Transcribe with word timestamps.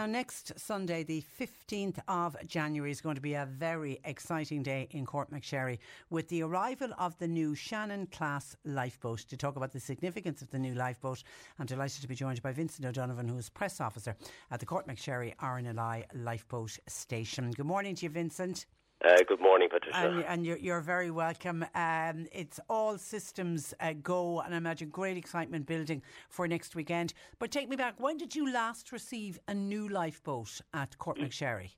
Now, 0.00 0.06
next 0.06 0.58
Sunday, 0.58 1.02
the 1.02 1.22
15th 1.38 1.98
of 2.08 2.34
January, 2.46 2.90
is 2.90 3.02
going 3.02 3.16
to 3.16 3.20
be 3.20 3.34
a 3.34 3.44
very 3.44 4.00
exciting 4.06 4.62
day 4.62 4.88
in 4.92 5.04
Courtmacsherry 5.04 5.78
with 6.08 6.26
the 6.28 6.42
arrival 6.42 6.94
of 6.96 7.18
the 7.18 7.28
new 7.28 7.54
Shannon 7.54 8.06
class 8.06 8.56
lifeboat. 8.64 9.18
To 9.28 9.36
talk 9.36 9.56
about 9.56 9.72
the 9.72 9.78
significance 9.78 10.40
of 10.40 10.50
the 10.50 10.58
new 10.58 10.72
lifeboat, 10.72 11.22
I'm 11.58 11.66
delighted 11.66 12.00
to 12.00 12.08
be 12.08 12.14
joined 12.14 12.40
by 12.40 12.52
Vincent 12.52 12.86
O'Donovan, 12.86 13.28
who 13.28 13.36
is 13.36 13.50
press 13.50 13.78
officer 13.78 14.16
at 14.50 14.58
the 14.58 14.64
Courtmacsherry 14.64 15.36
RNLI 15.36 16.04
lifeboat 16.14 16.78
station. 16.88 17.50
Good 17.50 17.66
morning 17.66 17.94
to 17.96 18.06
you, 18.06 18.10
Vincent. 18.10 18.64
Uh, 19.02 19.16
good 19.26 19.40
morning, 19.40 19.66
Patricia. 19.70 19.96
And, 19.96 20.24
and 20.24 20.44
you're, 20.44 20.58
you're 20.58 20.82
very 20.82 21.10
welcome. 21.10 21.64
Um, 21.74 22.26
it's 22.32 22.60
all 22.68 22.98
systems 22.98 23.72
uh, 23.80 23.94
go, 24.02 24.40
and 24.40 24.52
I 24.52 24.58
imagine 24.58 24.90
great 24.90 25.16
excitement 25.16 25.66
building 25.66 26.02
for 26.28 26.46
next 26.46 26.74
weekend. 26.74 27.14
But 27.38 27.50
take 27.50 27.70
me 27.70 27.76
back. 27.76 27.94
When 27.98 28.18
did 28.18 28.36
you 28.36 28.52
last 28.52 28.92
receive 28.92 29.38
a 29.48 29.54
new 29.54 29.88
lifeboat 29.88 30.60
at 30.74 30.98
Courtmacsherry? 30.98 31.70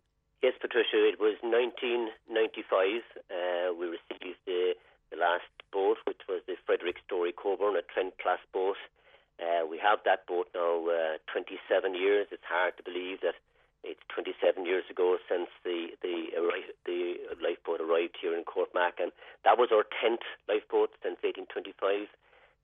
Yes, 0.42 0.54
Patricia, 0.60 0.98
it 1.06 1.20
was 1.20 1.36
1995. 1.42 3.02
Uh, 3.30 3.72
we 3.78 3.86
received 3.86 4.38
the, 4.44 4.74
the 5.12 5.16
last 5.16 5.46
boat, 5.72 5.98
which 6.08 6.22
was 6.28 6.42
the 6.48 6.56
Frederick 6.66 6.96
Storey 7.06 7.30
Cockburn, 7.30 7.76
a 7.76 7.82
Trent 7.82 8.18
class 8.18 8.40
boat. 8.52 8.76
Uh, 9.38 9.64
we 9.64 9.78
have 9.78 10.00
that 10.04 10.26
boat 10.26 10.48
now 10.56 10.86
uh, 10.90 11.18
27 11.32 11.94
years. 11.94 12.26
It's 12.32 12.42
hard 12.50 12.76
to 12.78 12.82
believe 12.82 13.20
that 13.22 13.34
it's 13.84 14.00
27 14.14 14.64
years 14.64 14.84
ago 14.90 15.18
since 15.28 15.50
the 15.64 15.90
the, 16.02 16.30
arri- 16.38 16.74
the 16.86 17.18
lifeboat 17.42 17.80
arrived 17.80 18.16
here 18.20 18.36
in 18.36 18.44
Courtmac, 18.44 19.02
and 19.02 19.10
that 19.44 19.58
was 19.58 19.70
our 19.72 19.82
10th 19.82 20.22
lifeboat 20.48 20.90
since 21.02 21.18
1825. 21.22 22.06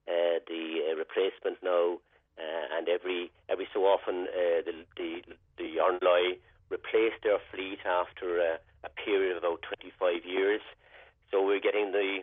Uh, 0.06 0.40
the 0.46 0.88
uh, 0.88 0.96
replacement 0.96 1.58
now, 1.62 1.98
uh, 2.38 2.76
and 2.78 2.88
every 2.88 3.30
every 3.48 3.68
so 3.74 3.84
often 3.84 4.30
uh, 4.30 4.62
the 4.62 4.74
the 4.96 5.10
the 5.58 5.76
RNLI 5.82 6.38
replaced 6.70 7.22
their 7.24 7.38
fleet 7.50 7.80
after 7.84 8.40
uh, 8.40 8.56
a 8.84 8.90
period 8.90 9.36
of 9.36 9.42
about 9.42 9.62
25 9.62 10.24
years. 10.24 10.60
So 11.30 11.44
we're 11.44 11.60
getting 11.60 11.92
the 11.92 12.20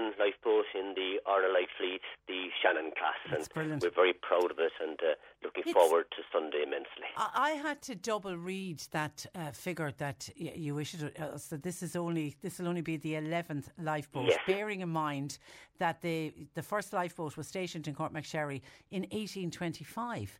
most 0.00 0.18
lifeboat 0.18 0.66
in 0.74 0.94
the 0.94 1.10
RNLI 1.26 1.66
fleet, 1.78 2.00
the 2.28 2.40
Shannon 2.62 2.90
class, 2.98 3.14
That's 3.30 3.46
and 3.46 3.54
brilliant. 3.54 3.82
we're 3.82 3.90
very 4.02 4.12
proud 4.12 4.50
of 4.50 4.58
it 4.58 4.72
and 4.80 4.98
uh, 5.02 5.14
looking 5.44 5.62
It's- 5.66 5.74
forward 5.74 6.06
to 6.16 6.22
Sunday 6.32 6.62
immensely. 6.66 7.08
I 7.16 7.28
I 7.48 7.50
had 7.66 7.78
to 7.82 7.94
double 7.94 8.36
read 8.36 8.78
that 8.92 9.16
uh, 9.34 9.50
figure 9.52 9.92
that 10.04 10.28
y- 10.40 10.52
you 10.66 10.78
issued. 10.78 11.12
Uh, 11.18 11.36
so 11.38 11.56
this 11.56 11.82
is 11.82 11.96
only 11.96 12.26
this 12.42 12.58
will 12.58 12.68
only 12.68 12.82
be 12.92 12.96
the 12.96 13.14
eleventh 13.16 13.70
lifeboat. 13.78 14.26
Yes. 14.28 14.40
Bearing 14.46 14.80
in 14.80 14.88
mind 14.90 15.38
that 15.78 16.00
the 16.00 16.32
the 16.54 16.62
first 16.62 16.92
lifeboat 16.92 17.36
was 17.36 17.46
stationed 17.48 17.86
in 17.88 17.94
Courtmacsherry 17.94 18.60
in 18.90 19.02
1825. 19.02 20.38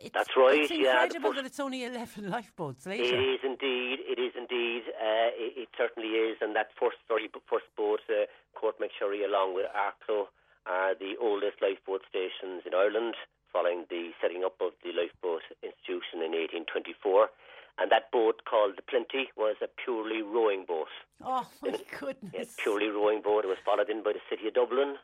It's, 0.00 0.14
That's 0.14 0.30
right, 0.36 0.60
It's 0.60 0.70
yeah, 0.70 1.02
incredible 1.02 1.30
first- 1.30 1.36
that 1.42 1.46
it's 1.46 1.58
only 1.60 1.82
11 1.92 2.30
lifeboats 2.30 2.86
It 2.86 2.90
later. 2.90 3.20
is 3.34 3.40
indeed. 3.42 3.98
It 4.12 4.18
is 4.20 4.32
indeed. 4.36 4.82
Uh, 4.94 5.30
it, 5.44 5.52
it 5.62 5.68
certainly 5.76 6.10
is. 6.10 6.36
And 6.40 6.54
that 6.54 6.68
first, 6.78 6.98
sorry, 7.08 7.28
first 7.50 7.66
boat, 7.76 8.00
uh, 8.08 8.26
Courtmacsherry, 8.58 9.22
along 9.24 9.54
with 9.54 9.66
Arklow, 9.70 10.26
are 10.66 10.90
uh, 10.90 10.94
the 10.98 11.14
oldest 11.22 11.62
lifeboat 11.62 12.02
stations 12.10 12.62
in 12.66 12.74
Ireland, 12.74 13.14
following 13.52 13.86
the 13.88 14.10
setting 14.20 14.42
up 14.44 14.56
of 14.60 14.72
the 14.84 14.90
lifeboat 14.92 15.42
institution 15.62 16.20
in 16.20 16.34
1824. 16.34 17.30
And 17.78 17.90
that 17.94 18.10
boat, 18.10 18.42
called 18.44 18.74
the 18.76 18.82
Plenty, 18.82 19.30
was 19.38 19.54
a 19.62 19.68
purely 19.82 20.20
rowing 20.20 20.64
boat. 20.66 20.90
Oh 21.24 21.46
my 21.62 21.70
Yeah, 21.70 21.76
goodness! 21.98 22.56
purely 22.58 22.88
rowing 22.88 23.22
boat. 23.22 23.44
It 23.46 23.48
was 23.48 23.62
followed 23.64 23.88
in 23.88 24.02
by 24.02 24.12
the 24.12 24.24
City 24.28 24.48
of 24.48 24.54
Dublin, 24.54 24.96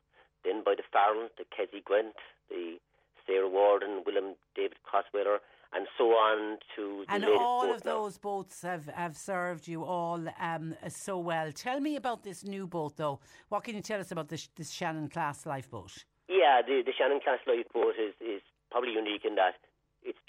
then 0.45 0.63
by 0.67 0.75
the 0.75 0.83
Farrell, 0.93 1.29
the 1.39 1.47
Kezia 1.55 1.81
Gwilt, 1.87 2.19
the 2.51 2.77
Sarah 3.27 3.49
Warden, 3.49 4.03
William 4.05 4.35
David 4.55 4.77
Crossweller, 4.85 5.39
and 5.75 5.87
so 5.99 6.05
on 6.11 6.59
to 6.77 7.05
the 7.07 7.15
And 7.15 7.25
all 7.25 7.73
of 7.75 7.85
now. 7.85 7.93
those 7.93 8.19
boats 8.19 8.63
have, 8.63 8.87
have 8.87 9.17
served 9.17 9.67
you 9.67 9.85
all 9.85 10.25
um, 10.41 10.75
so 10.89 11.19
well. 11.19 11.51
Tell 11.53 11.81
me 11.81 11.97
about 11.97 12.23
this 12.23 12.45
new 12.45 12.67
boat, 12.67 12.97
though. 12.97 13.21
What 13.49 13.65
can 13.65 13.75
you 13.75 13.83
tell 13.83 14.01
us 14.01 14.13
about 14.13 14.29
this, 14.29 14.49
this 14.57 14.71
Shannon 14.71 15.09
class 15.09 15.47
lifeboat? 15.47 16.05
Yeah, 16.29 16.63
the, 16.67 16.83
the 16.85 16.93
Shannon 16.97 17.21
class 17.21 17.41
lifeboat 17.47 17.95
is, 17.99 18.15
is 18.21 18.43
probably 18.71 18.93
unique 18.93 19.25
in 19.25 19.35
that 19.35 19.55
it's 20.05 20.21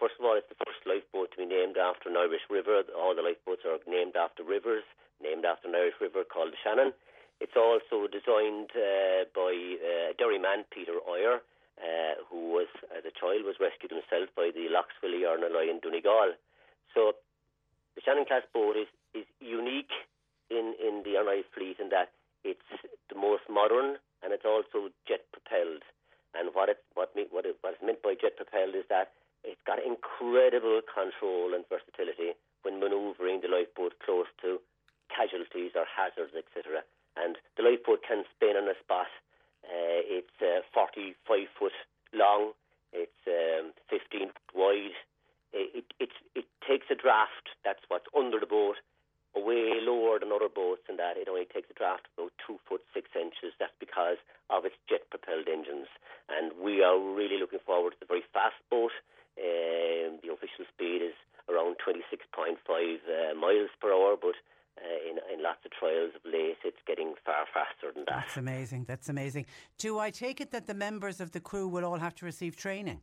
first 0.00 0.16
of 0.18 0.24
all, 0.24 0.36
it's 0.40 0.48
the 0.48 0.58
first 0.64 0.80
lifeboat 0.88 1.30
to 1.32 1.36
be 1.36 1.44
named 1.44 1.76
after 1.76 2.08
an 2.08 2.16
Irish 2.16 2.48
river. 2.48 2.82
All 2.96 3.14
the 3.14 3.22
lifeboats 3.22 3.62
are 3.68 3.78
named 3.84 4.16
after 4.16 4.42
rivers, 4.42 4.84
named 5.20 5.44
after 5.44 5.68
an 5.68 5.76
Irish 5.76 6.00
river 6.00 6.24
called 6.24 6.56
the 6.56 6.60
Shannon. 6.64 6.96
It's 7.38 7.54
also 7.54 8.08
designed 8.10 8.72
uh, 8.74 9.28
by 9.36 9.52
uh, 9.52 10.16
Derry 10.18 10.40
man, 10.40 10.64
Peter 10.72 10.98
Eyre, 11.06 11.44
uh, 11.78 12.20
who 12.28 12.52
was, 12.52 12.68
as 12.92 13.04
a 13.06 13.14
child, 13.14 13.46
was 13.46 13.56
rescued 13.58 13.90
himself 13.90 14.28
by 14.36 14.50
the 14.52 14.68
Lough 14.68 14.90
Swilly 14.98 15.24
RNLI 15.24 15.70
in 15.70 15.80
Donegal. 15.80 16.34
So 16.94 17.14
the 17.94 18.02
Shannon 18.04 18.26
class 18.26 18.42
boat 18.52 18.76
is, 18.76 18.90
is 19.14 19.26
unique 19.40 19.92
in, 20.50 20.74
in 20.82 21.02
the 21.02 21.18
RNLI 21.18 21.46
fleet 21.54 21.78
in 21.78 21.88
that 21.90 22.12
it's 22.44 22.70
the 23.08 23.18
most 23.18 23.46
modern 23.48 23.98
and 24.22 24.32
it's 24.32 24.46
also 24.46 24.90
jet 25.06 25.24
propelled. 25.32 25.82
And 26.34 26.50
what 26.52 26.68
it, 26.68 26.82
what, 26.94 27.14
me, 27.16 27.26
what, 27.30 27.46
it, 27.46 27.56
what 27.62 27.74
is 27.74 27.82
meant 27.82 28.02
by 28.02 28.14
jet 28.14 28.36
propelled 28.36 28.74
is 28.74 28.84
that 28.90 29.12
it's 29.44 29.62
got 29.64 29.78
incredible 29.80 30.82
control 30.84 31.54
and 31.54 31.64
versatility 31.70 32.34
when 32.62 32.82
manoeuvring 32.82 33.40
the 33.40 33.48
lifeboat 33.48 33.94
close 34.04 34.28
to 34.42 34.58
casualties 35.08 35.72
or 35.78 35.86
hazards, 35.88 36.34
etc 36.34 36.84
and 37.18 37.36
the 37.58 37.66
lifeboat 37.66 38.06
can 38.06 38.22
spin 38.34 38.54
on 38.54 38.70
a 38.70 38.78
spot. 38.78 39.10
Uh, 39.68 40.00
it's 40.24 40.36
uh, 40.40 40.64
45 40.72 41.14
foot 41.58 41.76
long. 42.12 42.52
It's 42.92 43.22
um, 43.28 43.72
15 43.92 44.32
wide. 44.54 44.96
It, 45.52 45.84
it, 46.00 46.10
it 46.34 46.46
takes 46.66 46.86
a 46.90 46.96
draft. 46.96 47.52
That's 47.64 47.84
what's 47.88 48.08
under 48.16 48.40
the 48.40 48.48
boat, 48.48 48.76
way 49.36 49.76
lower 49.80 50.18
than 50.18 50.32
other 50.32 50.48
boats, 50.48 50.82
and 50.88 50.98
that 50.98 51.16
it 51.16 51.28
only 51.28 51.44
takes 51.44 51.68
a 51.70 51.76
draft 51.76 52.08
about 52.16 52.32
two 52.40 52.56
foot 52.68 52.80
six 52.92 53.08
inches. 53.16 53.52
That's 53.60 53.76
because 53.80 54.16
of 54.50 54.64
its 54.64 54.76
jet 54.88 55.08
propelled 55.10 55.48
engines. 55.48 55.88
And 56.28 56.52
we 56.56 56.82
are 56.82 56.98
really 56.98 57.38
looking 57.38 57.60
forward 57.64 57.92
to 57.96 58.00
the 58.00 58.08
very 58.08 58.24
fast 58.32 58.60
boat. 58.72 58.92
Um, 59.36 60.20
the 60.24 60.32
official 60.32 60.64
speed 60.72 61.00
is 61.04 61.16
around 61.48 61.76
26.5 61.80 62.56
uh, 62.56 63.34
miles 63.36 63.70
per 63.80 63.92
hour, 63.92 64.16
but 64.20 64.36
uh, 64.80 65.00
in, 65.08 65.20
in 65.32 65.42
lots 65.42 65.64
of 65.64 65.72
trials 65.72 66.12
of 66.16 66.24
late, 66.24 66.60
it's 66.64 66.80
getting 66.86 67.14
far 67.24 67.44
faster 67.52 67.92
than 67.94 68.04
that. 68.06 68.16
That's 68.28 68.36
amazing. 68.36 68.84
That's 68.84 69.08
amazing. 69.08 69.46
Do 69.78 69.98
I 69.98 70.10
take 70.10 70.42
it 70.42 70.50
that 70.52 70.66
the 70.66 70.74
members 70.74 71.18
of 71.18 71.32
the 71.32 71.40
crew 71.40 71.66
will 71.66 71.82
all 71.82 71.96
have 71.96 72.14
to 72.16 72.26
receive 72.26 72.56
training? 72.56 73.00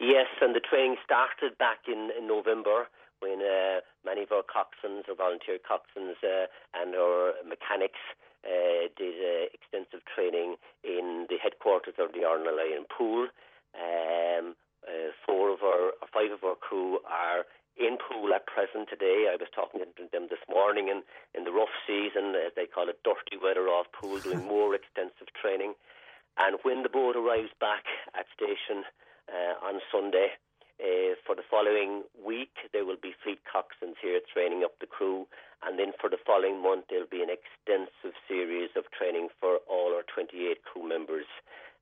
Yes, 0.00 0.26
and 0.40 0.52
the 0.52 0.58
training 0.58 0.96
started 1.04 1.56
back 1.58 1.86
in, 1.86 2.10
in 2.18 2.26
November 2.26 2.88
when 3.20 3.38
uh, 3.38 3.86
many 4.04 4.24
of 4.24 4.32
our 4.32 4.42
coxswains, 4.42 5.06
or 5.08 5.14
volunteer 5.14 5.58
coxswains, 5.62 6.18
uh, 6.26 6.50
and 6.74 6.96
our 6.96 7.34
mechanics 7.46 8.02
uh, 8.42 8.90
did 8.98 9.14
uh, 9.22 9.46
extensive 9.54 10.02
training 10.12 10.56
in 10.82 11.26
the 11.30 11.38
headquarters 11.40 11.94
of 11.96 12.10
the 12.10 12.26
RNLI 12.26 12.82
Poole. 12.90 13.28
Um, 13.78 14.56
uh, 14.82 15.14
four 15.24 15.54
of 15.54 15.62
our, 15.62 15.92
five 16.12 16.32
of 16.34 16.42
our 16.42 16.56
crew 16.56 16.98
are 17.06 17.46
in 17.78 17.96
Poole 17.96 18.34
at 18.34 18.46
present 18.46 18.90
today. 18.90 19.30
I 19.30 19.38
was 19.38 19.48
talking 19.54 19.80
to 19.80 20.04
them 20.10 20.26
this 20.28 20.42
morning 20.50 20.88
in, 20.90 21.02
in 21.34 21.44
the 21.46 21.54
rough 21.54 21.72
season, 21.86 22.34
as 22.34 22.52
they 22.58 22.66
call 22.66 22.90
it, 22.90 22.98
dirty 23.06 23.38
weather 23.38 23.70
off 23.70 23.86
Poole, 23.94 24.18
doing 24.26 24.44
more 24.44 24.74
extensive 24.74 25.30
training. 25.40 25.74
And 26.36 26.58
when 26.62 26.82
the 26.82 26.90
boat 26.90 27.16
arrives 27.16 27.50
back 27.58 27.86
at 28.18 28.26
station 28.34 28.82
uh, 29.30 29.62
on 29.62 29.80
Sunday, 29.90 30.34
uh, 30.78 31.18
for 31.26 31.34
the 31.34 31.42
following 31.50 32.06
week, 32.14 32.54
there 32.72 32.84
will 32.84 33.00
be 33.00 33.14
fleet 33.22 33.42
coxswains 33.42 33.98
here 33.98 34.20
training 34.32 34.62
up 34.62 34.78
the 34.78 34.86
crew, 34.86 35.26
and 35.66 35.78
then 35.78 35.90
for 35.98 36.08
the 36.08 36.22
following 36.22 36.62
month, 36.62 36.86
there'll 36.88 37.10
be 37.10 37.22
an 37.22 37.34
extensive 37.34 38.14
series 38.30 38.70
of 38.78 38.86
training 38.94 39.26
for 39.40 39.58
all 39.66 39.90
our 39.90 40.06
28 40.06 40.62
crew 40.62 40.86
members 40.86 41.26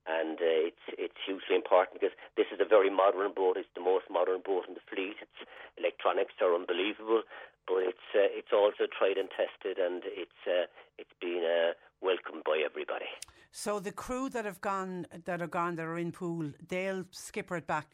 and 0.08 0.38
uh, 0.38 0.70
it's 0.70 0.86
it's 0.98 1.20
hugely 1.26 1.56
important 1.56 2.00
because 2.00 2.14
this 2.36 2.46
is 2.52 2.60
a 2.60 2.68
very 2.68 2.90
modern 2.90 3.32
boat. 3.34 3.56
It's 3.56 3.68
the 3.74 3.82
most 3.82 4.06
modern 4.10 4.40
boat 4.44 4.64
in 4.68 4.74
the 4.74 4.84
fleet. 4.88 5.16
Its 5.20 5.38
electronics 5.76 6.34
are 6.40 6.54
unbelievable, 6.54 7.22
but 7.66 7.82
it's 7.90 8.08
uh, 8.14 8.30
it's 8.30 8.52
also 8.52 8.86
tried 8.86 9.18
and 9.18 9.28
tested, 9.30 9.78
and 9.78 10.02
it's 10.06 10.40
uh, 10.46 10.66
it's 10.98 11.14
been 11.20 11.42
uh, 11.44 11.72
welcomed 12.00 12.44
by 12.44 12.62
everybody. 12.64 13.10
So 13.50 13.80
the 13.80 13.92
crew 13.92 14.28
that 14.30 14.44
have 14.44 14.60
gone 14.60 15.06
that 15.24 15.42
are 15.42 15.46
gone 15.46 15.76
that 15.76 15.86
are 15.86 15.98
in 15.98 16.12
Poole, 16.12 16.52
they'll 16.68 17.04
skipper 17.10 17.56
it 17.56 17.66
back. 17.66 17.88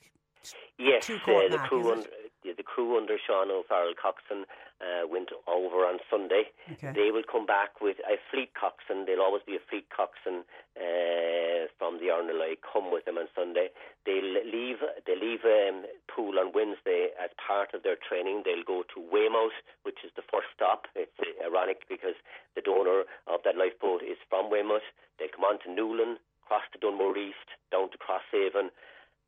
Yes, 0.78 1.06
to 1.06 1.14
uh, 1.14 1.18
the 1.48 1.58
Courtmac, 1.58 1.68
crew 1.68 1.92
under, 1.92 2.08
the, 2.44 2.52
the 2.56 2.62
crew 2.62 2.96
under 2.96 3.16
Sean 3.18 3.50
O'Farrell 3.50 3.94
coxswain 3.94 4.44
uh, 4.82 5.06
went 5.06 5.30
over 5.46 5.86
on 5.86 5.98
Sunday. 6.10 6.50
Okay. 6.78 6.92
They 6.94 7.10
will 7.10 7.26
come 7.26 7.46
back 7.46 7.80
with 7.80 7.98
a 8.02 8.18
fleet 8.30 8.50
coxswain. 8.58 9.06
There'll 9.06 9.22
always 9.22 9.46
be 9.46 9.56
a 9.56 9.64
fleet 9.70 9.86
coxswain 9.94 10.42
uh, 10.74 11.70
from 11.78 12.02
the 12.02 12.10
RNLI 12.10 12.58
come 12.60 12.90
with 12.90 13.04
them 13.06 13.18
on 13.18 13.30
Sunday. 13.34 13.70
They'll 14.04 14.42
leave. 14.42 14.82
They 15.06 15.14
leave 15.14 15.46
um, 15.46 15.86
Poole 16.10 16.38
on 16.38 16.50
Wednesday 16.54 17.14
as 17.14 17.30
part 17.38 17.74
of 17.74 17.82
their 17.82 17.96
training. 17.96 18.42
They'll 18.44 18.66
go 18.66 18.82
to 18.94 18.98
Weymouth, 18.98 19.56
which 19.86 20.02
is 20.02 20.10
the 20.16 20.26
first 20.26 20.50
stop. 20.54 20.90
It's 20.98 21.14
uh, 21.22 21.46
ironic 21.46 21.86
because 21.88 22.18
the 22.54 22.62
donor 22.62 23.06
of 23.30 23.40
that 23.44 23.56
lifeboat 23.56 24.02
is 24.02 24.18
from 24.28 24.50
Weymouth. 24.50 24.86
They 25.18 25.30
come 25.30 25.46
on 25.46 25.62
to 25.62 25.70
Newlyn, 25.70 26.18
cross 26.42 26.66
to 26.74 26.78
Dunmore 26.78 27.16
East, 27.16 27.48
down 27.70 27.90
to 27.90 27.98
Crosshaven. 27.98 28.74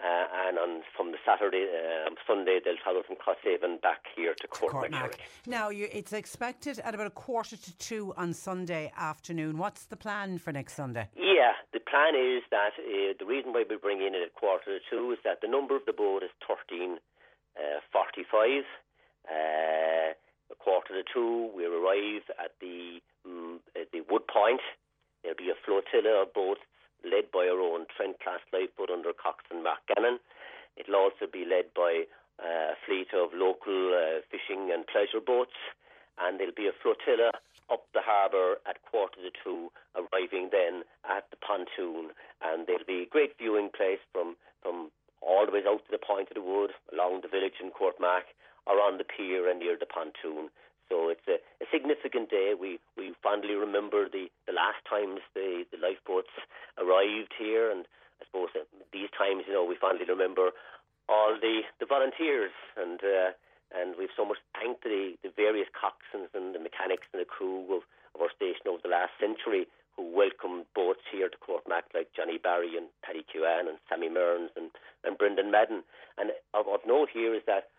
Uh, 0.04 0.26
and 0.46 0.58
on 0.58 0.82
from 0.94 1.12
the 1.12 1.18
Saturday, 1.24 1.64
uh, 1.64 2.10
Sunday, 2.26 2.60
they'll 2.62 2.76
travel 2.76 3.02
from 3.06 3.16
Crosshaven 3.16 3.80
back 3.80 4.04
here 4.14 4.34
to 4.38 4.46
Courtmac. 4.46 5.14
Now, 5.46 5.70
you, 5.70 5.88
it's 5.90 6.12
expected 6.12 6.78
at 6.80 6.94
about 6.94 7.06
a 7.06 7.10
quarter 7.10 7.56
to 7.56 7.78
two 7.78 8.12
on 8.18 8.34
Sunday 8.34 8.92
afternoon. 8.98 9.56
What's 9.56 9.86
the 9.86 9.96
plan 9.96 10.36
for 10.36 10.52
next 10.52 10.74
Sunday? 10.74 11.08
Yeah, 11.16 11.52
the 11.72 11.80
plan 11.80 12.14
is 12.14 12.42
that 12.50 12.72
uh, 12.78 13.14
the 13.18 13.24
reason 13.24 13.54
why 13.54 13.64
we 13.68 13.76
bring 13.76 14.02
in 14.02 14.14
it 14.14 14.22
at 14.26 14.34
quarter 14.34 14.78
to 14.78 14.80
two 14.90 15.12
is 15.12 15.18
that 15.24 15.40
the 15.40 15.48
number 15.48 15.74
of 15.74 15.86
the 15.86 15.94
boat 15.94 16.22
is 16.22 16.30
thirteen 16.46 16.98
uh, 17.56 17.80
forty-five. 17.90 18.64
Uh, 19.26 20.12
a 20.52 20.56
quarter 20.58 20.92
to 21.00 21.04
two, 21.14 21.48
we'll 21.54 21.72
arrive 21.72 22.28
at 22.44 22.52
the 22.60 23.00
um, 23.24 23.60
at 23.74 23.90
the 23.92 24.02
Wood 24.10 24.26
Point. 24.28 24.60
There'll 25.22 25.38
be 25.38 25.48
a 25.48 25.56
flotilla 25.64 26.24
of 26.24 26.34
boats 26.34 26.60
led 27.04 27.30
by 27.30 27.46
our 27.46 27.60
own 27.60 27.86
Trent 27.96 28.18
class 28.20 28.40
lifeboat 28.52 28.90
under 28.90 29.12
coxswain 29.12 29.62
Mark 29.62 29.80
Gannon. 29.88 30.18
It'll 30.76 30.96
also 30.96 31.30
be 31.30 31.44
led 31.44 31.70
by 31.76 32.04
uh, 32.42 32.74
a 32.74 32.76
fleet 32.84 33.14
of 33.14 33.30
local 33.32 33.94
uh, 33.94 34.20
fishing 34.30 34.72
and 34.72 34.86
pleasure 34.86 35.22
boats, 35.22 35.54
and 36.18 36.40
there'll 36.40 36.56
be 36.56 36.66
a 36.66 36.74
flotilla 36.82 37.30
up 37.70 37.86
the 37.94 38.02
harbour 38.04 38.60
at 38.68 38.82
quarter 38.82 39.16
to 39.22 39.32
two, 39.42 39.70
arriving 39.96 40.50
then 40.52 40.82
at 41.08 41.24
the 41.30 41.40
pontoon, 41.40 42.12
and 42.42 42.66
there'll 42.66 42.86
be 42.86 43.06
a 43.06 43.12
great 43.12 43.38
viewing 43.38 43.70
place 43.70 44.02
from 44.12 44.36
from 44.62 44.90
all 45.20 45.46
the 45.46 45.52
way 45.52 45.64
out 45.66 45.80
to 45.84 45.92
the 45.92 45.98
point 45.98 46.28
of 46.28 46.36
the 46.36 46.44
wood, 46.44 46.72
along 46.92 47.20
the 47.22 47.28
village 47.28 47.56
in 47.62 47.70
Courtmac, 47.70 48.28
or 48.66 48.76
on 48.80 48.98
the 48.98 49.04
pier 49.04 49.49
and 49.49 49.61
near 49.61 49.76
the 49.78 49.88
pontoon. 49.88 50.50
So 50.88 51.08
it's 51.08 51.25
a, 51.28 51.40
a 51.64 51.66
significant 51.73 52.28
day. 52.28 52.52
We 52.58 52.78
we 52.96 53.14
fondly 53.23 53.54
remember 53.54 54.08
the 54.08 54.28
last 54.64 54.80
times 54.88 55.21
the, 55.37 55.68
the 55.68 55.76
lifeboats 55.76 56.33
arrived 56.80 57.37
here, 57.37 57.68
and 57.68 57.85
I 58.21 58.25
suppose 58.25 58.49
these 58.92 59.12
times, 59.12 59.44
you 59.47 59.52
know, 59.52 59.64
we 59.64 59.76
fondly 59.76 60.09
remember 60.09 60.56
all 61.09 61.37
the, 61.37 61.68
the 61.80 61.87
volunteers, 61.87 62.52
and 62.80 63.00
uh, 63.04 63.37
and 63.75 63.99
we've 63.99 64.12
so 64.16 64.25
much 64.25 64.38
thanked 64.54 64.85
the, 64.85 65.18
the 65.23 65.33
various 65.35 65.66
coxswains 65.75 66.30
and 66.33 66.54
the 66.54 66.62
mechanics 66.62 67.11
and 67.12 67.18
the 67.21 67.26
crew 67.26 67.66
of, 67.75 67.83
of 68.14 68.23
our 68.23 68.30
station 68.30 68.71
over 68.71 68.78
the 68.78 68.92
last 68.92 69.11
century 69.18 69.66
who 69.97 70.14
welcomed 70.14 70.66
boats 70.75 71.02
here 71.11 71.28
to 71.28 71.38
Courtmac, 71.42 71.90
like 71.94 72.14
Johnny 72.14 72.38
Barry 72.38 72.76
and 72.78 72.87
Paddy 73.02 73.26
Kewan 73.26 73.66
and 73.66 73.78
Sammy 73.88 74.09
Mearns 74.09 74.50
and, 74.54 74.71
and 75.02 75.18
Brendan 75.18 75.50
Madden. 75.50 75.83
And 76.18 76.30
of, 76.54 76.71
of 76.71 76.87
note 76.87 77.11
here 77.12 77.35
is 77.35 77.42
that 77.47 77.71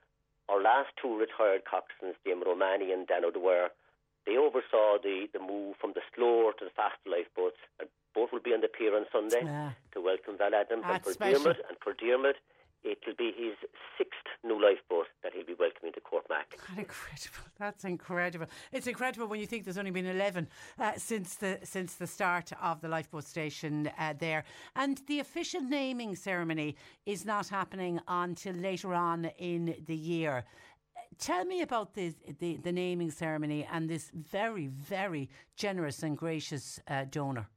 our 0.49 0.61
last 0.61 0.91
two 0.99 1.15
retired 1.15 1.63
coxswains, 1.63 2.19
Diarmuid 2.23 2.47
Romani 2.47 2.91
and 2.91 3.07
Dan 3.07 3.23
O'Dwyer, 3.23 3.71
they 4.25 4.37
oversaw 4.37 4.97
the, 5.01 5.27
the 5.33 5.39
move 5.39 5.75
from 5.79 5.93
the 5.93 6.01
slower 6.15 6.51
to 6.59 6.65
the 6.65 6.71
faster 6.75 7.09
lifeboats. 7.09 7.57
And 7.79 7.89
both 8.13 8.31
will 8.31 8.39
be 8.41 8.51
on 8.53 8.61
the 8.61 8.67
pier 8.67 8.95
on 8.95 9.05
Sunday 9.11 9.41
Yeah. 9.43 9.71
to 9.93 10.01
welcome 10.01 10.37
Val 10.37 10.51
Adnams. 10.51 10.71
and 10.71 10.83
That's 10.83 11.07
for 11.07 11.13
special. 11.13 11.43
Diarmuid, 11.43 11.57
and 11.69 11.77
for 11.83 11.93
Diarmuid, 11.93 12.35
it'll 12.83 13.15
be 13.17 13.31
his 13.37 13.55
sixth 13.97 14.13
new 14.43 14.61
lifeboat 14.61 15.07
that 15.23 15.33
he'll 15.33 15.45
be 15.45 15.55
welcoming 15.59 15.91
to 15.93 15.99
Courtmac. 15.99 16.45
That's 16.57 16.77
incredible. 16.77 17.49
That's 17.59 17.83
incredible. 17.83 18.47
It's 18.71 18.87
incredible 18.87 19.27
when 19.27 19.39
you 19.39 19.47
think 19.47 19.63
there's 19.65 19.77
only 19.77 19.91
been 19.91 20.05
11 20.05 20.47
uh, 20.79 20.91
since 20.97 21.35
the 21.35 21.59
since 21.63 21.95
the 21.95 22.07
start 22.07 22.51
of 22.61 22.81
the 22.81 22.87
lifeboat 22.87 23.23
station 23.25 23.89
uh, 23.99 24.13
there. 24.17 24.43
And 24.75 25.01
the 25.07 25.19
official 25.19 25.61
naming 25.61 26.15
ceremony 26.15 26.75
is 27.05 27.25
not 27.25 27.47
happening 27.49 27.99
until 28.07 28.53
later 28.55 28.93
on 28.93 29.25
in 29.37 29.75
the 29.87 29.95
year. 29.95 30.45
Uh, 31.15 31.23
Tell 31.23 31.45
me 31.45 31.61
about 31.61 31.93
the, 31.93 32.13
the, 32.39 32.57
the 32.57 32.71
naming 32.71 33.11
ceremony 33.11 33.67
and 33.71 33.89
this 33.89 34.11
very, 34.13 34.67
very 34.67 35.29
generous 35.55 36.03
and 36.03 36.17
gracious 36.17 36.79
uh, 36.87 37.05
donor. 37.09 37.47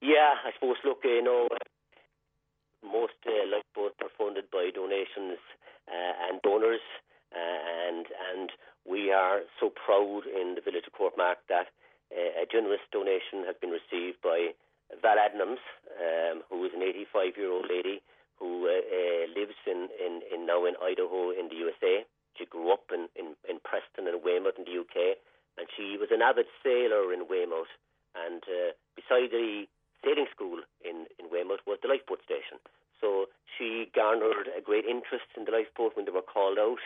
Yeah, 0.00 0.34
I 0.44 0.50
suppose, 0.54 0.76
look, 0.84 0.98
you 1.04 1.22
know, 1.22 1.48
most 2.82 3.12
uh, 3.26 3.30
lifeboats 3.50 3.96
are 4.02 4.10
funded 4.16 4.50
by 4.50 4.70
donations 4.74 5.38
uh, 5.88 6.28
and 6.28 6.40
donors, 6.42 6.80
uh, 7.34 7.88
and 7.88 8.06
and 8.32 8.50
we 8.88 9.12
are 9.12 9.40
so 9.60 9.70
proud 9.70 10.22
in 10.24 10.54
the 10.54 10.62
village 10.62 10.84
of 10.86 10.94
Courtmac 10.94 11.36
that 11.48 11.68
uh, 12.10 12.42
a 12.42 12.46
generous 12.50 12.80
donation 12.92 13.44
has 13.44 13.54
been 13.60 13.70
received 13.70 14.22
by 14.22 14.56
Val 15.02 15.18
Adnams, 15.18 15.60
um, 16.00 16.42
who 16.48 16.64
is 16.64 16.72
an 16.74 16.82
85 16.82 17.36
year 17.36 17.52
old 17.52 17.66
lady 17.68 18.00
who 18.38 18.66
uh, 18.66 18.72
uh, 18.72 19.38
lives 19.38 19.54
in, 19.66 19.88
in, 20.00 20.22
in 20.32 20.46
now 20.46 20.64
in 20.64 20.72
Idaho 20.82 21.30
in 21.30 21.48
the 21.48 21.56
USA. 21.56 22.06
She 22.36 22.46
grew 22.46 22.72
up 22.72 22.90
in, 22.92 23.08
in, 23.16 23.34
in 23.48 23.60
Preston 23.62 24.08
and 24.08 24.24
Weymouth 24.24 24.58
in 24.58 24.64
the 24.64 24.80
UK, 24.80 25.18
and 25.58 25.66
she 25.76 25.96
was 25.98 26.08
an 26.10 26.22
avid 26.22 26.46
sailor 26.62 27.12
in 27.12 27.28
Weymouth. 27.28 27.70
And 28.14 28.42
uh, 28.46 28.72
beside 28.96 29.30
the 29.30 29.66
sailing 30.04 30.26
school 30.32 30.60
in, 30.84 31.06
in 31.18 31.30
Weymouth 31.30 31.60
was 31.66 31.78
the 31.82 31.88
lifeboat 31.88 32.20
station. 32.24 32.58
So 33.00 33.26
she 33.56 33.90
garnered 33.94 34.48
a 34.56 34.60
great 34.60 34.84
interest 34.84 35.28
in 35.36 35.44
the 35.44 35.52
lifeboat 35.52 35.96
when 35.96 36.04
they 36.04 36.12
were 36.12 36.24
called 36.24 36.58
out. 36.58 36.82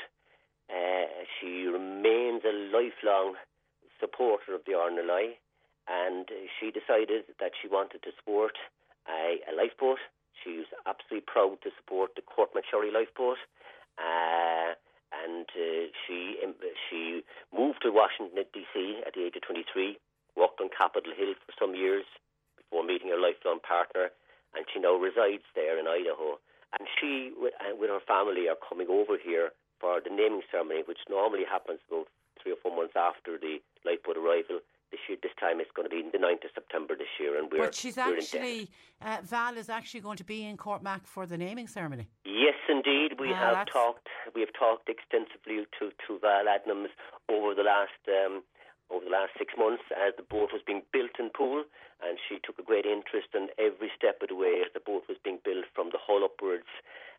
Uh, 0.71 1.27
she 1.39 1.67
remains 1.67 2.43
a 2.45 2.55
lifelong 2.73 3.35
supporter 4.01 4.55
of 4.55 4.63
the 4.67 4.73
RNLI, 4.73 5.37
and 5.89 6.29
she 6.59 6.71
decided 6.71 7.25
that 7.41 7.53
she 7.61 7.69
wanted 7.69 8.03
to 8.03 8.11
support 8.19 8.57
a, 9.09 9.41
a 9.51 9.53
lifeboat. 9.55 9.99
She 10.43 10.65
was 10.65 10.71
absolutely 10.87 11.27
proud 11.27 11.61
to 11.63 11.71
support 11.77 12.17
the 12.17 12.23
Courtmacsherry 12.23 12.93
lifeboat. 12.93 13.39
Uh, 13.99 14.75
and 15.25 15.47
uh, 15.57 15.89
she 16.07 16.37
she 16.91 17.23
moved 17.57 17.81
to 17.83 17.91
Washington 17.91 18.45
D.C. 18.53 19.01
at 19.07 19.15
the 19.15 19.25
age 19.27 19.37
of 19.37 19.43
23, 19.43 19.97
worked 20.37 20.61
on 20.61 20.69
Capitol 20.77 21.13
Hill 21.17 21.35
for 21.47 21.53
some 21.59 21.75
years 21.75 22.05
before 22.57 22.85
meeting 22.85 23.09
her 23.09 23.19
lifelong 23.21 23.61
partner, 23.65 24.11
and 24.55 24.67
she 24.73 24.79
now 24.81 24.95
resides 24.95 25.45
there 25.55 25.79
in 25.79 25.87
Idaho. 25.89 26.39
And 26.79 26.89
she, 27.01 27.31
with, 27.39 27.55
uh, 27.63 27.75
with 27.79 27.89
her 27.89 28.03
family, 28.07 28.49
are 28.49 28.59
coming 28.59 28.89
over 28.91 29.15
here 29.17 29.51
for 29.81 30.01
the 30.03 30.11
naming 30.11 30.43
ceremony, 30.51 30.83
which 30.85 30.99
normally 31.09 31.45
happens 31.49 31.79
about 31.89 32.09
three 32.43 32.53
or 32.53 32.57
four 32.63 32.75
months 32.77 32.95
after 32.97 33.39
the 33.39 33.63
lifeboat 33.87 34.17
arrival 34.19 34.59
this 34.91 34.99
year. 35.09 35.17
This 35.23 35.31
time 35.39 35.61
it's 35.61 35.71
going 35.71 35.89
to 35.89 35.95
be 35.95 36.03
the 36.03 36.19
9th 36.19 36.45
of 36.45 36.51
September 36.55 36.97
this 36.97 37.15
year, 37.21 37.39
and 37.39 37.47
we're. 37.51 37.59
But 37.71 37.75
she's 37.77 37.97
actually 37.97 38.69
uh, 39.01 39.19
Val 39.23 39.57
is 39.57 39.69
actually 39.69 40.01
going 40.01 40.17
to 40.19 40.25
be 40.25 40.45
in 40.45 40.57
Courtmac 40.57 41.07
for 41.07 41.27
the 41.27 41.39
naming 41.39 41.69
ceremony. 41.69 42.09
Yes, 42.25 42.59
indeed, 42.69 43.21
we 43.21 43.31
Ah, 43.33 43.37
have 43.39 43.53
that's- 43.53 43.73
talked. 43.73 44.09
We 44.35 44.41
have 44.43 44.53
talked 44.53 44.89
extensively 44.89 45.67
to 45.79 45.91
to 46.07 46.19
Val 46.19 46.47
Adnams 46.51 46.91
over 47.29 47.55
the 47.55 47.63
last. 47.63 48.01
Um, 48.09 48.43
over 48.93 49.05
the 49.07 49.11
last 49.11 49.33
six 49.39 49.55
months, 49.57 49.83
as 49.97 50.13
the 50.17 50.23
boat 50.23 50.53
was 50.53 50.61
being 50.61 50.83
built 50.93 51.17
in 51.19 51.31
Poole, 51.33 51.65
and 52.05 52.19
she 52.21 52.37
took 52.45 52.59
a 52.59 52.63
great 52.63 52.85
interest 52.85 53.33
in 53.33 53.49
every 53.57 53.91
step 53.97 54.21
of 54.21 54.29
the 54.29 54.37
way 54.37 54.61
as 54.61 54.69
the 54.77 54.85
boat 54.85 55.09
was 55.09 55.17
being 55.25 55.41
built 55.43 55.65
from 55.75 55.89
the 55.89 55.99
hull 55.99 56.21
upwards. 56.23 56.69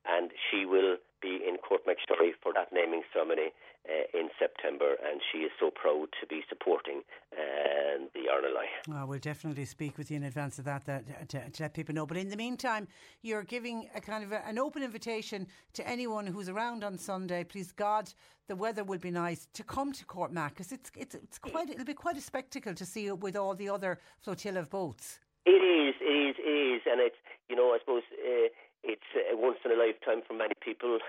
And 0.08 0.32
she 0.50 0.66
will 0.66 0.98
be 1.22 1.40
in 1.48 1.58
Courtmacsherry 1.58 2.32
for 2.42 2.54
that 2.54 2.70
naming 2.72 3.02
ceremony 3.12 3.50
uh, 3.90 4.20
in 4.20 4.30
September, 4.40 4.96
and 5.04 5.22
she 5.32 5.40
is 5.40 5.52
so 5.60 5.72
proud 5.72 6.08
to 6.20 6.28
be 6.28 6.42
supporting 6.50 7.02
uh, 7.34 7.76
the 8.14 8.22
RNLI. 8.22 8.68
Oh, 8.96 9.06
we'll 9.06 9.20
definitely 9.20 9.66
speak 9.66 9.98
with 9.98 10.12
you 10.12 10.18
in 10.18 10.24
advance 10.24 10.60
of 10.60 10.66
that, 10.66 10.86
that 10.86 11.30
to, 11.30 11.50
to 11.50 11.64
let 11.64 11.74
people 11.74 11.96
know. 11.96 12.06
But 12.06 12.18
in 12.18 12.30
the 12.30 12.38
meantime, 12.38 12.88
you're 13.22 13.44
giving 13.44 13.90
a 13.96 14.02
kind 14.02 14.24
of 14.24 14.32
a, 14.32 14.46
an 14.48 14.60
open 14.60 14.84
invitation 14.84 15.48
to 15.74 15.88
anyone 15.88 16.28
who's 16.28 16.50
around 16.50 16.84
on 16.84 16.98
Sunday. 16.98 17.44
Please 17.44 17.72
God, 17.72 18.12
the 18.48 18.56
weather 18.56 18.84
will 18.84 19.00
be 19.00 19.12
nice 19.12 19.48
to 19.54 19.64
come 19.64 19.92
to 19.94 20.06
Courtmac 20.06 20.50
because 20.50 20.72
it's 20.72 20.92
it's 20.96 21.16
it's 21.16 21.40
quite 21.40 21.70
it'll 21.70 21.86
be 21.86 21.94
quite 21.94 22.18
a 22.18 22.22
spectacle 22.22 22.74
to 22.74 22.86
see 22.86 23.08
it 23.08 23.20
with 23.20 23.36
all 23.36 23.56
the 23.56 23.70
other 23.70 24.00
flotilla 24.22 24.60
of 24.60 24.70
boats. 24.70 25.20
It 25.46 25.52
is, 25.52 25.96
it 26.02 26.06
is, 26.06 26.36
it 26.40 26.50
is, 26.50 26.82
and 26.86 27.02
it's 27.02 27.18
you 27.50 27.56
know 27.56 27.70
I 27.70 27.80
suppose 27.80 28.04
uh, 28.14 28.48
it's 28.86 29.12
a 29.18 29.36
once 29.36 29.58
in 29.66 29.74
a 29.74 29.80
lifetime 29.80 30.22
for 30.22 30.38
many 30.38 30.54
people 30.62 31.02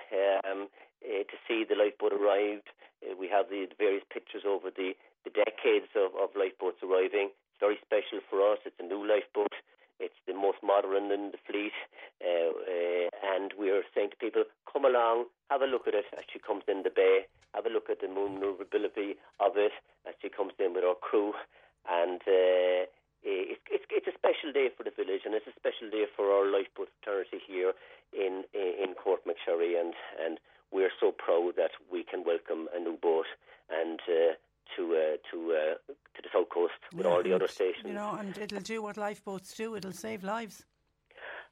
um, 0.48 0.68
uh, 1.04 1.22
to 1.28 1.36
see 1.46 1.64
the 1.68 1.76
lifeboat 1.76 2.16
arrived. 2.16 2.72
Uh, 3.04 3.12
we 3.20 3.28
have 3.28 3.52
the 3.52 3.68
various 3.76 4.02
pictures 4.08 4.42
over 4.48 4.72
the, 4.72 4.96
the 5.24 5.30
decades 5.30 5.92
of, 5.92 6.16
of 6.16 6.32
lifeboats 6.32 6.80
arriving. 6.80 7.28
It's 7.52 7.60
very 7.60 7.78
special 7.84 8.24
for 8.28 8.40
us. 8.40 8.58
It's 8.64 8.80
a 8.80 8.88
new 8.88 9.04
lifeboat. 9.04 9.52
It's 10.00 10.16
the 10.26 10.34
most 10.34 10.58
modern 10.64 11.12
in 11.12 11.32
the 11.32 11.40
fleet, 11.48 11.72
uh, 12.20 12.52
uh, 12.52 13.08
and 13.32 13.52
we're 13.56 13.80
saying 13.94 14.10
to 14.12 14.16
people, 14.16 14.44
come 14.70 14.84
along, 14.84 15.32
have 15.48 15.62
a 15.62 15.66
look 15.66 15.88
at 15.88 15.94
it 15.94 16.04
as 16.12 16.24
she 16.30 16.38
comes 16.38 16.64
in 16.68 16.82
the 16.82 16.92
bay. 16.92 17.24
Have 17.54 17.64
a 17.64 17.72
look 17.72 17.88
at 17.88 18.00
the 18.04 18.08
maneuverability 18.08 19.16
of 19.40 19.56
it 19.56 19.72
as 20.06 20.12
she 20.20 20.28
comes 20.28 20.52
in 20.58 20.72
with 20.72 20.84
our 20.84 20.96
crew, 20.96 21.32
and. 21.88 22.20
Uh, 23.26 23.58
it's, 23.58 23.60
it's, 23.70 23.84
it's 23.90 24.06
a 24.06 24.14
special 24.14 24.52
day 24.54 24.70
for 24.70 24.84
the 24.84 24.94
village 24.94 25.26
and 25.26 25.34
it's 25.34 25.50
a 25.50 25.56
special 25.58 25.90
day 25.90 26.06
for 26.14 26.30
our 26.30 26.46
lifeboat 26.46 26.88
fraternity 27.02 27.42
here 27.42 27.74
in, 28.14 28.44
in, 28.54 28.70
in 28.86 28.90
Courtmacsherry 28.94 29.74
and, 29.74 29.94
and 30.22 30.38
we're 30.70 30.94
so 31.00 31.10
proud 31.10 31.54
that 31.56 31.74
we 31.90 32.04
can 32.04 32.22
welcome 32.22 32.68
a 32.70 32.78
new 32.78 32.96
boat 33.02 33.26
and 33.68 33.98
uh, 34.06 34.38
to 34.74 34.94
uh, 34.94 35.16
to 35.30 35.52
uh, 35.52 35.74
to 36.14 36.22
the 36.22 36.28
south 36.32 36.48
coast 36.50 36.74
with 36.94 37.06
all 37.06 37.22
the 37.22 37.32
other 37.32 37.48
stations. 37.48 37.86
You 37.86 37.94
know, 37.94 38.16
and 38.18 38.36
it'll 38.38 38.60
do 38.60 38.82
what 38.82 38.96
lifeboats 38.96 39.54
do. 39.54 39.76
It'll 39.76 39.92
save 39.92 40.24
lives. 40.24 40.64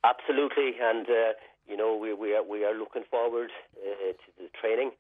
Absolutely, 0.05 0.75
and 0.81 1.07
uh, 1.09 1.33
you 1.67 1.77
know 1.77 1.97
we 1.97 2.13
we 2.13 2.35
are 2.35 2.43
we 2.43 2.65
are 2.65 2.75
looking 2.75 3.05
forward 3.11 3.51
uh, 3.79 4.13
to 4.13 4.29
the 4.39 4.49
training, 4.61 4.91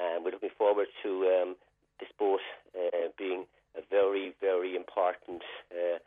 and 0.00 0.24
we're 0.24 0.32
looking 0.32 0.56
forward 0.56 0.88
to 1.02 1.10
um, 1.42 1.56
this 2.00 2.10
boat 2.18 2.40
uh, 2.76 3.08
being 3.18 3.44
a 3.76 3.80
very 3.90 4.34
very 4.40 4.76
important 4.76 5.42
uh, 5.72 5.98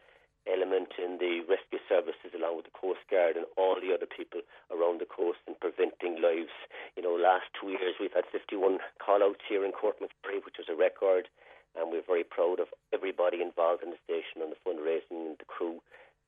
element 0.48 0.96
in 0.98 1.20
the 1.20 1.44
rescue 1.46 1.80
services, 1.88 2.32
along 2.34 2.58
with 2.58 2.66
the 2.66 2.76
Coast 2.76 3.04
Guard 3.12 3.36
and 3.36 3.46
all 3.56 3.76
the 3.76 3.94
other 3.94 4.08
people 4.08 4.42
around 4.72 5.00
the 5.00 5.10
coast, 5.10 5.40
in 5.48 5.56
preventing 5.60 6.22
lives. 6.24 6.56
You 6.96 7.04
know, 7.04 7.14
last 7.14 7.52
two 7.54 7.76
years 7.76 8.00
we've 8.00 8.16
had 8.16 8.26
51 8.32 8.80
call-outs 8.98 9.44
here 9.48 9.64
in 9.64 9.72
Court 9.72 10.00
Courtmacsherry, 10.00 10.44
which 10.44 10.58
was 10.58 10.70
a 10.70 10.76
record, 10.76 11.28
and 11.76 11.92
we're 11.92 12.06
very 12.06 12.24
proud 12.24 12.60
of 12.60 12.68
everybody 12.94 13.42
involved 13.42 13.84
in 13.84 13.92
the 13.92 14.02
station 14.04 14.42
and 14.42 14.52
the 14.52 14.62
fundraising 14.66 15.28
and 15.28 15.38
the 15.38 15.46
crew 15.46 15.80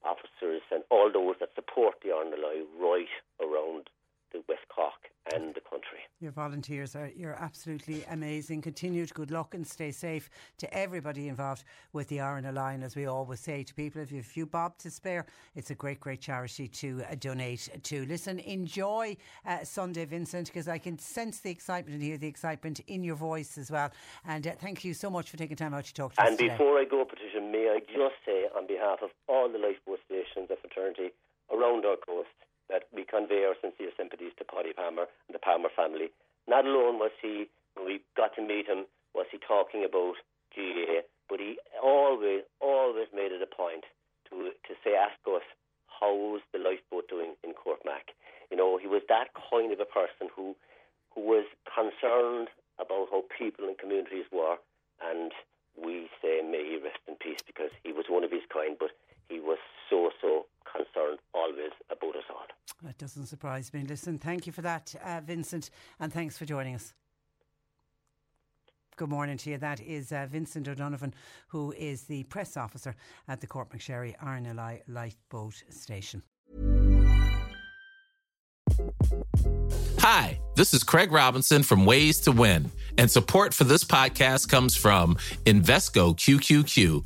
officers 0.03 0.63
and 0.71 0.83
all 0.89 1.11
those 1.11 1.35
that 1.39 1.55
support 1.55 1.95
the 2.03 2.09
RNLI 2.09 2.63
right 2.79 3.11
around 3.41 3.89
the 4.31 4.43
West 4.47 4.67
Cork 4.73 5.09
and 5.33 5.53
the 5.53 5.61
country. 5.61 5.99
Your 6.19 6.31
volunteers 6.31 6.95
are 6.95 7.11
you're 7.15 7.41
absolutely 7.41 8.03
amazing. 8.09 8.61
Continued 8.61 9.13
good 9.13 9.31
luck 9.31 9.53
and 9.53 9.65
stay 9.65 9.91
safe 9.91 10.29
to 10.57 10.73
everybody 10.73 11.27
involved 11.27 11.63
with 11.93 12.07
the 12.07 12.17
RNLI. 12.17 12.75
And 12.75 12.83
as 12.83 12.95
we 12.95 13.05
always 13.05 13.39
say 13.39 13.63
to 13.63 13.73
people, 13.73 14.01
if 14.01 14.11
you 14.11 14.17
have 14.17 14.25
a 14.25 14.29
few 14.29 14.45
bob 14.45 14.77
to 14.79 14.91
spare, 14.91 15.25
it's 15.55 15.71
a 15.71 15.75
great, 15.75 15.99
great 15.99 16.21
charity 16.21 16.67
to 16.67 17.03
uh, 17.09 17.15
donate 17.19 17.69
to. 17.83 18.05
Listen, 18.05 18.39
enjoy 18.39 19.15
uh, 19.45 19.63
Sunday, 19.63 20.05
Vincent, 20.05 20.47
because 20.47 20.67
I 20.67 20.77
can 20.77 20.97
sense 20.97 21.39
the 21.39 21.51
excitement 21.51 21.95
and 21.95 22.03
hear 22.03 22.17
the 22.17 22.27
excitement 22.27 22.79
in 22.87 23.03
your 23.03 23.15
voice 23.15 23.57
as 23.57 23.71
well. 23.71 23.91
And 24.25 24.45
uh, 24.47 24.51
thank 24.59 24.83
you 24.83 24.93
so 24.93 25.09
much 25.09 25.29
for 25.29 25.37
taking 25.37 25.57
time 25.57 25.73
out 25.73 25.85
to 25.85 25.93
talk 25.93 26.13
to 26.15 26.21
And 26.21 26.33
us 26.33 26.39
And 26.39 26.49
before 26.49 26.77
I 26.77 26.85
go, 26.85 27.05
Patricia, 27.05 27.41
may 27.41 27.69
I 27.69 27.79
just 27.79 28.15
say 28.25 28.45
on 28.55 28.67
behalf 28.67 28.99
of 29.03 29.09
all 29.27 29.49
the 29.49 29.57
lifeboat 29.57 29.99
stations 30.05 30.49
of 30.51 30.59
fraternity 30.59 31.11
around 31.51 31.85
our 31.85 31.97
coast 31.97 32.29
that 32.69 32.83
we 32.93 33.03
convey 33.03 33.45
our 33.45 33.55
sincere 33.61 33.91
sympathies 33.97 34.33
to 34.37 34.45
Paddy 34.45 34.73
Palmer 34.73 35.05
and 35.27 35.33
the 35.33 35.39
Palmer 35.39 35.69
family. 35.75 36.11
Not 36.47 36.65
alone 36.65 36.99
was 36.99 37.11
he, 37.21 37.49
when 37.75 37.85
we 37.85 38.01
got 38.15 38.35
to 38.35 38.41
meet 38.41 38.67
him, 38.67 38.85
was 39.13 39.25
he 39.31 39.37
talking 39.37 39.83
about 39.83 40.15
GA, 40.53 41.01
but 41.27 41.39
he 41.39 41.57
always, 41.81 42.43
always 42.59 43.07
made 43.13 43.31
it 43.31 43.41
a 43.41 43.49
point 43.49 43.85
to 44.29 44.51
to 44.67 44.73
say, 44.83 44.95
ask 44.95 45.17
us, 45.27 45.45
how's 45.87 46.41
the 46.53 46.59
lifeboat 46.59 47.09
doing 47.09 47.35
in 47.43 47.53
Courtmac? 47.53 48.13
You 48.51 48.57
know, 48.57 48.77
he 48.77 48.87
was 48.87 49.01
that 49.09 49.29
kind 49.51 49.73
of 49.73 49.79
a 49.79 49.85
person 49.85 50.29
who 50.35 50.55
who 51.13 51.21
was 51.21 51.45
concerned 51.65 52.49
about 52.79 53.09
how 53.11 53.23
people 53.35 53.65
and 53.67 53.77
communities 53.77 54.25
were, 54.31 54.57
and 55.01 55.31
we 55.75 56.09
say 56.21 56.41
may 56.41 56.63
he 56.65 56.77
rest 56.77 57.01
in 57.07 57.15
peace 57.15 57.41
because 57.45 57.71
he 57.83 57.91
was 57.91 58.05
one 58.09 58.23
of 58.23 58.31
his 58.31 58.45
kind, 58.51 58.77
but 58.79 58.91
he 59.27 59.39
was 59.39 59.59
so 59.89 60.11
so 60.21 60.45
concerned 60.65 61.19
always 61.33 61.73
about 61.89 62.15
us 62.15 62.29
all. 62.29 62.47
That 62.83 62.97
doesn't 62.97 63.25
surprise 63.25 63.73
me. 63.73 63.83
Listen, 63.83 64.17
thank 64.17 64.47
you 64.47 64.53
for 64.53 64.61
that, 64.61 64.95
uh, 65.03 65.21
Vincent, 65.21 65.69
and 65.99 66.13
thanks 66.13 66.37
for 66.37 66.45
joining 66.45 66.75
us. 66.75 66.93
Good 68.95 69.09
morning 69.09 69.37
to 69.37 69.49
you. 69.51 69.57
That 69.57 69.79
is 69.81 70.11
uh, 70.11 70.27
Vincent 70.29 70.67
O'Donovan, 70.67 71.13
who 71.47 71.71
is 71.77 72.03
the 72.03 72.23
press 72.23 72.57
officer 72.57 72.95
at 73.27 73.39
the 73.39 73.47
Courtmacsherry 73.47 74.17
RNLI 74.17 74.81
Lifeboat 74.87 75.63
Station. 75.69 76.21
Hi, 79.99 80.39
this 80.55 80.73
is 80.73 80.83
Craig 80.83 81.11
Robinson 81.11 81.63
from 81.63 81.85
Ways 81.85 82.19
to 82.21 82.31
Win, 82.31 82.71
and 82.97 83.09
support 83.09 83.53
for 83.53 83.63
this 83.65 83.83
podcast 83.83 84.49
comes 84.49 84.75
from 84.75 85.15
Invesco 85.45 86.15
QQQ, 86.15 87.05